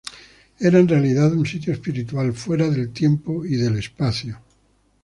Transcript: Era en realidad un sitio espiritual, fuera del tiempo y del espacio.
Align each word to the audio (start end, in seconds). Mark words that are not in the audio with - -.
Era 0.57 0.79
en 0.79 0.87
realidad 0.87 1.31
un 1.35 1.45
sitio 1.45 1.71
espiritual, 1.71 2.33
fuera 2.33 2.67
del 2.67 2.89
tiempo 2.91 3.45
y 3.45 3.55
del 3.57 3.77
espacio. 3.77 4.41